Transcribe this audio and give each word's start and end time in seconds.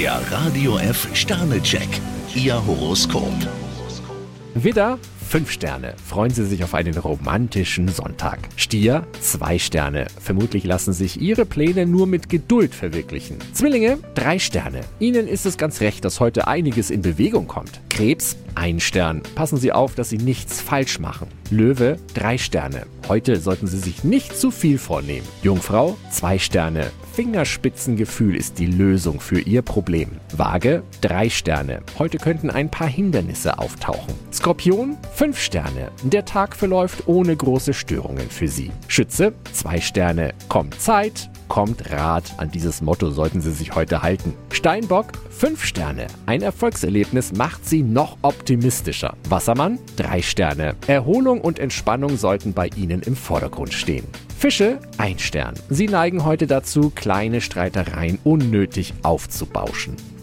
Der 0.00 0.18
Radio 0.30 0.78
F 0.78 1.08
Sternecheck. 1.12 1.86
Ihr 2.34 2.54
Horoskop. 2.66 3.34
Widder, 4.54 4.98
5 5.28 5.50
Sterne. 5.50 5.94
Freuen 6.02 6.30
Sie 6.30 6.46
sich 6.46 6.64
auf 6.64 6.72
einen 6.72 6.96
romantischen 6.96 7.86
Sonntag. 7.86 8.38
Stier, 8.56 9.06
2 9.20 9.58
Sterne. 9.58 10.06
Vermutlich 10.18 10.64
lassen 10.64 10.94
sich 10.94 11.20
Ihre 11.20 11.44
Pläne 11.44 11.84
nur 11.84 12.06
mit 12.06 12.30
Geduld 12.30 12.74
verwirklichen. 12.74 13.36
Zwillinge, 13.52 13.98
3 14.14 14.38
Sterne. 14.38 14.80
Ihnen 15.00 15.28
ist 15.28 15.44
es 15.44 15.58
ganz 15.58 15.82
recht, 15.82 16.02
dass 16.06 16.18
heute 16.18 16.48
einiges 16.48 16.88
in 16.88 17.02
Bewegung 17.02 17.46
kommt. 17.46 17.82
Krebs, 18.00 18.38
1 18.54 18.82
Stern. 18.82 19.20
Passen 19.34 19.58
Sie 19.58 19.72
auf, 19.72 19.94
dass 19.94 20.08
Sie 20.08 20.16
nichts 20.16 20.58
falsch 20.58 21.00
machen. 21.00 21.28
Löwe, 21.50 21.98
3 22.14 22.38
Sterne. 22.38 22.86
Heute 23.08 23.38
sollten 23.38 23.66
Sie 23.66 23.76
sich 23.76 24.04
nicht 24.04 24.34
zu 24.34 24.50
viel 24.50 24.78
vornehmen. 24.78 25.28
Jungfrau, 25.42 25.98
2 26.10 26.38
Sterne. 26.38 26.92
Fingerspitzengefühl 27.12 28.36
ist 28.36 28.58
die 28.58 28.64
Lösung 28.64 29.20
für 29.20 29.40
Ihr 29.40 29.60
Problem. 29.60 30.12
Waage, 30.34 30.82
3 31.02 31.28
Sterne. 31.28 31.82
Heute 31.98 32.16
könnten 32.16 32.48
ein 32.48 32.70
paar 32.70 32.88
Hindernisse 32.88 33.58
auftauchen. 33.58 34.14
Skorpion, 34.32 34.96
5 35.16 35.38
Sterne. 35.38 35.90
Der 36.02 36.24
Tag 36.24 36.56
verläuft 36.56 37.06
ohne 37.06 37.36
große 37.36 37.74
Störungen 37.74 38.30
für 38.30 38.48
Sie. 38.48 38.70
Schütze, 38.88 39.34
2 39.52 39.78
Sterne. 39.82 40.32
Kommt 40.48 40.80
Zeit, 40.80 41.28
kommt 41.50 41.90
Rat. 41.90 42.32
An 42.38 42.50
dieses 42.50 42.80
Motto 42.80 43.10
sollten 43.10 43.42
Sie 43.42 43.52
sich 43.52 43.74
heute 43.74 44.00
halten. 44.00 44.32
Steinbock, 44.50 45.08
5 45.28 45.62
Sterne. 45.62 46.06
Ein 46.24 46.40
Erfolgserlebnis 46.40 47.32
macht 47.32 47.68
Sie 47.68 47.82
noch 47.82 48.16
optimistischer. 48.22 49.14
Wassermann, 49.28 49.78
3 49.96 50.22
Sterne. 50.22 50.76
Erholung 50.86 51.42
und 51.42 51.58
Entspannung 51.58 52.16
sollten 52.16 52.54
bei 52.54 52.68
Ihnen 52.76 53.02
im 53.02 53.16
Vordergrund 53.16 53.74
stehen. 53.74 54.06
Fische, 54.38 54.78
1 54.96 55.20
Stern. 55.20 55.54
Sie 55.68 55.88
neigen 55.88 56.24
heute 56.24 56.46
dazu, 56.46 56.90
kleine 56.94 57.42
Streitereien 57.42 58.18
unnötig 58.24 58.94
aufzubauschen. 59.02 59.96